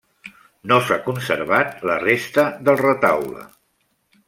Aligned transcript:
No 0.71 0.79
s'ha 0.87 0.97
conservat 1.09 1.85
la 1.91 1.99
resta 2.05 2.47
del 2.71 2.81
retaule. 2.83 3.47